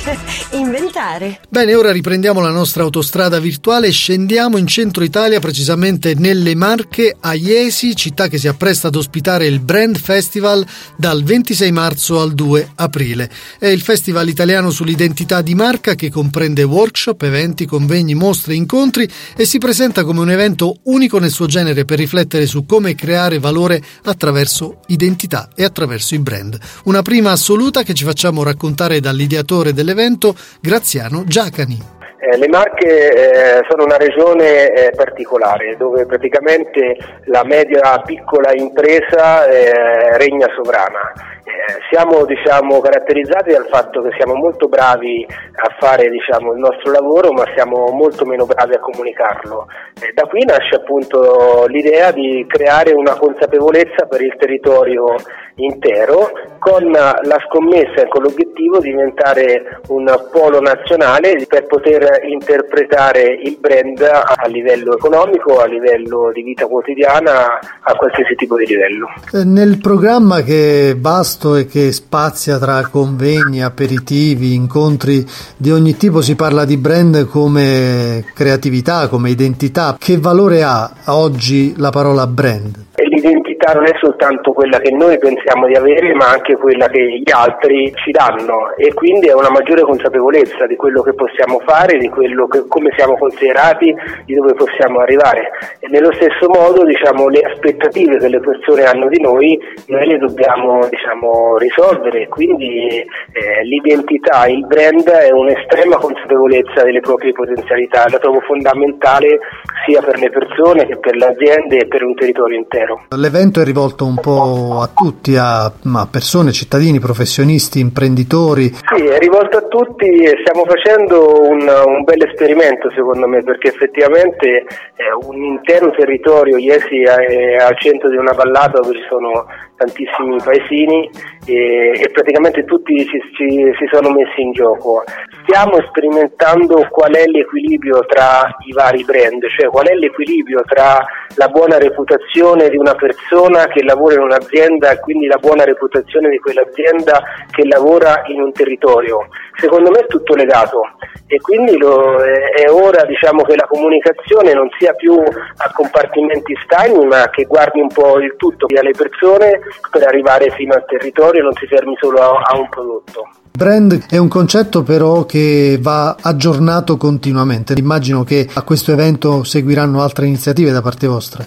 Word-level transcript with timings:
inventare. 0.52 1.40
Bene, 1.48 1.74
ora 1.74 1.92
riprendiamo 1.92 2.40
la 2.40 2.50
nostra 2.50 2.82
autostrada 2.82 3.38
virtuale 3.38 3.88
e 3.88 3.92
scendiamo 3.92 4.56
in 4.56 4.66
centro 4.66 5.04
Italia, 5.04 5.40
precisamente 5.40 6.14
nelle 6.14 6.54
Marche, 6.54 7.16
a 7.18 7.34
Iesi, 7.34 7.94
città 7.94 8.28
che 8.28 8.38
si 8.38 8.48
appresta 8.48 8.88
ad 8.88 8.96
ospitare 8.96 9.46
il 9.46 9.60
Brand 9.60 9.98
Festival 9.98 10.64
dal 10.96 11.22
26 11.22 11.72
marzo 11.72 12.20
al 12.20 12.32
2 12.32 12.72
aprile. 12.76 13.30
È 13.58 13.66
il 13.66 13.80
festival 13.80 14.28
italiano 14.28 14.70
sull'identità 14.70 15.42
di 15.42 15.54
marca 15.54 15.94
che 15.94 16.10
comprende 16.10 16.62
workshop, 16.62 17.22
eventi, 17.22 17.66
convegni, 17.66 18.14
mostre, 18.14 18.54
incontri 18.54 19.08
e 19.36 19.44
si 19.44 19.58
presenta 19.58 20.04
come 20.04 20.20
un 20.20 20.30
evento 20.30 20.76
unico 20.84 21.18
nel 21.18 21.30
suo 21.30 21.46
genere 21.46 21.84
per 21.84 21.98
riflettere 21.98 22.46
su 22.46 22.64
come 22.64 22.94
creare 22.94 23.38
valore 23.38 23.82
attraverso 24.04 24.80
identità 24.86 25.50
e 25.54 25.64
attraverso 25.64 26.14
i 26.14 26.20
brand. 26.20 26.58
Una 26.84 27.02
prima 27.02 27.32
assoluta 27.32 27.82
che 27.82 27.94
ci 27.94 28.04
facciamo 28.04 28.42
raccontare 28.42 29.00
dall'ideatore 29.00 29.72
dell'evento, 29.90 30.36
Graziano 30.60 31.24
Giacani. 31.24 31.99
Eh, 32.22 32.36
le 32.36 32.48
Marche 32.48 33.12
eh, 33.12 33.64
sono 33.66 33.84
una 33.84 33.96
regione 33.96 34.70
eh, 34.72 34.90
particolare 34.94 35.74
dove 35.78 36.04
praticamente 36.04 36.94
la 37.24 37.42
media 37.44 37.98
piccola 38.04 38.52
impresa 38.52 39.46
eh, 39.46 40.18
regna 40.18 40.46
sovrana. 40.54 41.12
Eh, 41.42 41.78
siamo 41.90 42.26
diciamo, 42.26 42.80
caratterizzati 42.80 43.52
dal 43.52 43.66
fatto 43.70 44.02
che 44.02 44.10
siamo 44.18 44.34
molto 44.34 44.68
bravi 44.68 45.26
a 45.26 45.76
fare 45.78 46.10
diciamo, 46.10 46.52
il 46.52 46.58
nostro 46.58 46.92
lavoro 46.92 47.32
ma 47.32 47.44
siamo 47.54 47.86
molto 47.86 48.26
meno 48.26 48.44
bravi 48.44 48.74
a 48.74 48.80
comunicarlo. 48.80 49.66
Eh, 50.02 50.12
da 50.12 50.26
qui 50.26 50.44
nasce 50.44 50.74
appunto 50.74 51.64
l'idea 51.68 52.12
di 52.12 52.44
creare 52.46 52.92
una 52.92 53.16
consapevolezza 53.16 54.04
per 54.06 54.20
il 54.20 54.36
territorio 54.38 55.16
intero 55.56 56.30
con 56.58 56.90
la 56.90 57.38
scommessa 57.48 58.02
e 58.02 58.08
con 58.08 58.22
l'obiettivo 58.22 58.78
di 58.78 58.90
diventare 58.90 59.80
un 59.88 60.04
polo 60.30 60.60
nazionale 60.60 61.44
per 61.46 61.66
poter 61.66 62.09
interpretare 62.28 63.38
il 63.42 63.58
brand 63.60 64.00
a 64.00 64.46
livello 64.46 64.96
economico, 64.96 65.60
a 65.60 65.66
livello 65.66 66.30
di 66.32 66.42
vita 66.42 66.66
quotidiana, 66.66 67.58
a 67.80 67.94
qualsiasi 67.94 68.34
tipo 68.34 68.56
di 68.56 68.66
livello. 68.66 69.08
Eh, 69.32 69.44
nel 69.44 69.78
programma 69.78 70.42
che 70.42 70.90
è 70.90 70.96
vasto 70.96 71.56
e 71.56 71.66
che 71.66 71.92
spazia 71.92 72.58
tra 72.58 72.86
convegni, 72.88 73.62
aperitivi, 73.62 74.54
incontri 74.54 75.26
di 75.56 75.70
ogni 75.70 75.96
tipo 75.96 76.20
si 76.20 76.34
parla 76.34 76.64
di 76.64 76.76
brand 76.76 77.26
come 77.26 78.24
creatività, 78.34 79.08
come 79.08 79.30
identità. 79.30 79.96
Che 79.98 80.18
valore 80.18 80.62
ha 80.62 80.90
oggi 81.06 81.74
la 81.76 81.90
parola 81.90 82.26
brand? 82.26 82.88
L'identità 83.04 83.72
non 83.72 83.84
è 83.84 83.92
soltanto 84.00 84.52
quella 84.52 84.78
che 84.78 84.90
noi 84.90 85.18
pensiamo 85.18 85.66
di 85.66 85.74
avere, 85.74 86.14
ma 86.14 86.30
anche 86.30 86.56
quella 86.56 86.88
che 86.88 87.20
gli 87.22 87.30
altri 87.32 87.92
ci 87.96 88.10
danno 88.10 88.74
e 88.76 88.92
quindi 88.94 89.28
è 89.28 89.34
una 89.34 89.50
maggiore 89.50 89.82
consapevolezza 89.82 90.66
di 90.66 90.76
quello 90.76 91.02
che 91.02 91.14
possiamo 91.14 91.60
fare, 91.60 91.98
di 91.98 92.10
che, 92.10 92.64
come 92.68 92.90
siamo 92.96 93.16
considerati, 93.16 93.94
di 94.24 94.34
dove 94.34 94.54
possiamo 94.54 95.00
arrivare. 95.00 95.50
E 95.78 95.88
nello 95.88 96.12
stesso 96.14 96.48
modo 96.48 96.84
diciamo, 96.84 97.28
le 97.28 97.40
aspettative 97.40 98.18
che 98.18 98.28
le 98.28 98.40
persone 98.40 98.84
hanno 98.84 99.08
di 99.08 99.20
noi, 99.20 99.58
noi 99.86 100.06
le 100.06 100.18
dobbiamo 100.18 100.86
diciamo, 100.88 101.56
risolvere, 101.58 102.28
quindi 102.28 102.88
eh, 102.98 103.64
l'identità, 103.64 104.46
il 104.46 104.66
brand 104.66 105.08
è 105.08 105.30
un'estrema 105.30 105.96
consapevolezza 105.96 106.82
delle 106.82 107.00
proprie 107.00 107.32
potenzialità, 107.32 108.06
la 108.08 108.18
trovo 108.18 108.40
fondamentale 108.40 109.38
sia 109.86 110.00
per 110.02 110.18
le 110.18 110.30
persone 110.30 110.86
che 110.86 110.98
per 110.98 111.16
le 111.16 111.26
aziende 111.26 111.78
e 111.78 111.86
per 111.86 112.02
un 112.02 112.14
territorio 112.14 112.56
intero. 112.56 112.89
L'evento 113.16 113.60
è 113.60 113.64
rivolto 113.64 114.06
un 114.06 114.16
po' 114.16 114.80
a 114.80 114.88
tutti, 114.94 115.36
a, 115.36 115.64
a 115.66 116.08
persone, 116.10 116.52
cittadini, 116.52 116.98
professionisti, 116.98 117.80
imprenditori. 117.80 118.72
Sì, 118.94 119.04
è 119.04 119.18
rivolto 119.18 119.58
a 119.58 119.62
tutti 119.62 120.06
e 120.06 120.38
stiamo 120.40 120.64
facendo 120.64 121.42
un, 121.42 121.60
un 121.60 122.02
bel 122.04 122.22
esperimento 122.22 122.90
secondo 122.94 123.26
me 123.26 123.42
perché 123.42 123.68
effettivamente 123.68 124.64
è 124.94 125.10
un 125.26 125.42
intero 125.42 125.90
territorio, 125.90 126.56
Iesi 126.56 127.02
è 127.02 127.56
al 127.56 127.78
centro 127.78 128.08
di 128.08 128.16
una 128.16 128.32
vallata 128.32 128.80
dove 128.80 128.94
ci 128.94 129.06
sono 129.08 129.46
tantissimi 129.76 130.36
paesini 130.44 131.10
e, 131.46 131.92
e 131.96 132.10
praticamente 132.12 132.64
tutti 132.64 132.94
ci, 133.06 133.18
ci, 133.34 133.72
si 133.78 133.88
sono 133.90 134.10
messi 134.10 134.40
in 134.42 134.52
gioco. 134.52 135.02
Stiamo 135.42 135.80
sperimentando 135.88 136.86
qual 136.90 137.12
è 137.12 137.26
l'equilibrio 137.26 138.04
tra 138.06 138.48
i 138.66 138.72
vari 138.72 139.04
brand, 139.04 139.42
cioè 139.56 139.68
qual 139.68 139.86
è 139.86 139.94
l'equilibrio 139.94 140.62
tra 140.66 141.04
la 141.34 141.48
buona 141.48 141.78
reputazione 141.78 142.68
di 142.68 142.76
una 142.76 142.94
persona 142.94 143.66
che 143.66 143.82
lavora 143.82 144.14
in 144.14 144.22
un'azienda 144.22 144.90
e 144.90 145.00
quindi 145.00 145.26
la 145.26 145.38
buona 145.38 145.64
reputazione 145.64 146.28
di 146.28 146.38
quell'azienda 146.38 147.22
che 147.50 147.66
lavora 147.66 148.22
in 148.26 148.42
un 148.42 148.52
territorio. 148.52 149.28
Secondo 149.56 149.90
me 149.90 150.00
è 150.00 150.06
tutto 150.06 150.34
legato 150.34 150.82
e 151.26 151.38
quindi 151.40 151.76
lo, 151.78 152.16
è 152.18 152.68
ora 152.70 153.04
diciamo, 153.04 153.42
che 153.42 153.56
la 153.56 153.66
comunicazione 153.66 154.52
non 154.52 154.68
sia 154.78 154.92
più 154.94 155.14
a 155.14 155.72
compartimenti 155.72 156.54
stagni 156.64 157.06
ma 157.06 157.28
che 157.30 157.44
guardi 157.44 157.80
un 157.80 157.88
po' 157.88 158.18
il 158.18 158.34
tutto 158.36 158.66
alle 158.68 158.92
persone 158.96 159.60
per 159.90 160.06
arrivare 160.06 160.50
fino 160.50 160.74
al 160.74 160.84
territorio 160.86 161.40
e 161.40 161.44
non 161.44 161.52
si 161.54 161.66
fermi 161.66 161.96
solo 162.00 162.18
a, 162.18 162.42
a 162.42 162.58
un 162.58 162.68
prodotto. 162.68 163.28
Brand 163.52 164.06
è 164.08 164.16
un 164.16 164.28
concetto 164.28 164.82
però 164.82 165.24
che 165.30 165.78
va 165.80 166.16
aggiornato 166.20 166.96
continuamente. 166.96 167.74
Immagino 167.78 168.24
che 168.24 168.48
a 168.52 168.62
questo 168.62 168.90
evento 168.90 169.44
seguiranno 169.44 170.02
altre 170.02 170.26
iniziative 170.26 170.72
da 170.72 170.82
parte 170.82 171.06
vostra. 171.06 171.46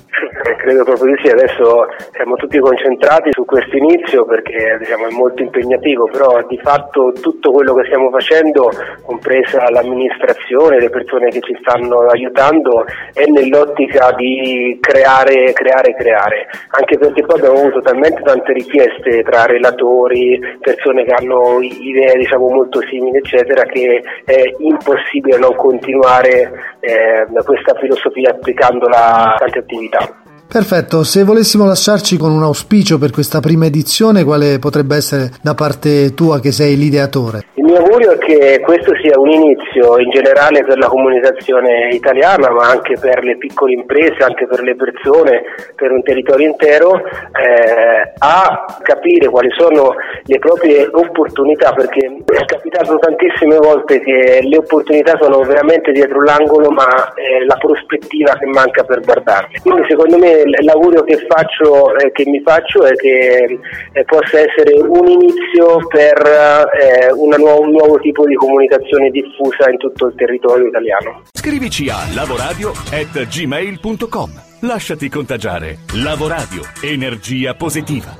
Credo 0.63 0.85
proprio 0.85 1.13
di 1.13 1.21
sì, 1.21 1.29
adesso 1.29 1.87
siamo 2.13 2.35
tutti 2.35 2.57
concentrati 2.57 3.33
su 3.33 3.43
questo 3.43 3.75
inizio 3.75 4.23
perché 4.23 4.77
diciamo, 4.79 5.07
è 5.07 5.11
molto 5.11 5.41
impegnativo, 5.41 6.07
però 6.09 6.41
di 6.47 6.57
fatto 6.63 7.11
tutto 7.19 7.51
quello 7.51 7.73
che 7.73 7.83
stiamo 7.83 8.09
facendo, 8.09 8.71
compresa 9.01 9.69
l'amministrazione, 9.69 10.79
le 10.79 10.89
persone 10.89 11.27
che 11.31 11.41
ci 11.41 11.53
stanno 11.59 12.07
aiutando, 12.07 12.85
è 13.13 13.25
nell'ottica 13.25 14.13
di 14.13 14.77
creare, 14.79 15.51
creare, 15.51 15.95
creare, 15.95 16.47
anche 16.69 16.97
perché 16.97 17.25
poi 17.25 17.39
abbiamo 17.39 17.59
avuto 17.59 17.81
talmente 17.81 18.21
tante 18.21 18.53
richieste 18.53 19.21
tra 19.23 19.43
relatori, 19.43 20.39
persone 20.61 21.03
che 21.03 21.11
hanno 21.11 21.59
idee 21.59 22.15
diciamo, 22.15 22.47
molto 22.47 22.79
simili, 22.87 23.17
eccetera, 23.17 23.63
che 23.63 24.01
è 24.23 24.43
impossibile 24.59 25.37
non 25.39 25.57
continuare 25.57 26.77
eh, 26.79 27.27
questa 27.43 27.73
filosofia 27.81 28.29
applicandola 28.29 29.33
a 29.33 29.35
tante 29.37 29.59
attività. 29.59 30.22
Perfetto, 30.53 31.01
se 31.01 31.23
volessimo 31.23 31.65
lasciarci 31.65 32.15
con 32.15 32.31
un 32.31 32.43
auspicio 32.43 32.99
per 32.99 33.09
questa 33.09 33.39
prima 33.39 33.65
edizione, 33.65 34.23
quale 34.23 34.59
potrebbe 34.59 34.95
essere 34.95 35.31
da 35.41 35.55
parte 35.55 36.13
tua 36.13 36.39
che 36.39 36.51
sei 36.51 36.77
l'ideatore? 36.77 37.41
Il 37.55 37.63
mio 37.63 37.77
augurio 37.77 38.11
è 38.11 38.17
che 38.19 38.61
questo 38.61 38.93
sia 39.01 39.17
un 39.17 39.31
inizio 39.31 39.97
in 39.97 40.11
generale 40.11 40.63
per 40.63 40.77
la 40.77 40.85
comunicazione 40.85 41.89
italiana, 41.91 42.51
ma 42.51 42.69
anche 42.69 42.99
per 42.99 43.23
le 43.23 43.35
piccole 43.37 43.73
imprese, 43.73 44.21
anche 44.21 44.45
per 44.45 44.61
le 44.61 44.75
persone, 44.75 45.41
per 45.75 45.89
un 45.89 46.03
territorio 46.03 46.45
intero, 46.45 46.97
eh, 46.97 48.13
a 48.19 48.77
capire 48.83 49.29
quali 49.29 49.49
sono 49.57 49.95
le 50.21 50.37
proprie 50.37 50.87
opportunità, 50.91 51.73
perché 51.73 52.05
è 52.05 52.45
capitato 52.45 52.99
tantissime 52.99 53.57
volte 53.57 54.01
che 54.01 54.41
le 54.43 54.57
opportunità 54.57 55.17
sono 55.19 55.41
veramente 55.41 55.91
dietro 55.91 56.21
l'angolo, 56.21 56.69
ma 56.69 57.13
è 57.15 57.43
la 57.43 57.57
prospettiva 57.57 58.33
che 58.37 58.45
manca 58.45 58.83
per 58.83 59.01
guardarle. 59.01 59.61
Quindi 59.63 59.81
secondo 59.89 60.19
me 60.19 60.42
l'augurio 60.61 61.03
che, 61.03 61.25
faccio, 61.27 61.97
eh, 61.97 62.11
che 62.11 62.23
mi 62.27 62.39
faccio 62.41 62.85
è 62.85 62.95
che 62.95 63.59
eh, 63.93 64.05
possa 64.05 64.39
essere 64.39 64.79
un 64.81 65.07
inizio 65.07 65.85
per 65.87 66.21
eh, 66.79 67.11
nuova 67.11 67.59
un 67.59 67.71
nuovo 67.71 67.99
tipo 67.99 68.25
di 68.25 68.35
comunicazione 68.35 69.09
diffusa 69.09 69.69
in 69.69 69.77
tutto 69.77 70.07
il 70.07 70.15
territorio 70.15 70.67
italiano. 70.67 71.23
Scrivici 71.31 71.89
a 71.89 71.97
lavoradio.gmail.com 72.13 74.51
Lasciati 74.63 75.09
contagiare. 75.09 75.79
Lavoradio. 75.95 76.61
Energia 76.81 77.53
positiva. 77.53 78.11